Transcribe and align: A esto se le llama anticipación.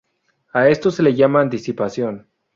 A 0.51 0.67
esto 0.67 0.89
se 0.89 1.03
le 1.03 1.13
llama 1.13 1.41
anticipación. 1.41 2.27